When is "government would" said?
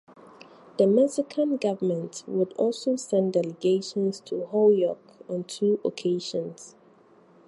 1.57-2.53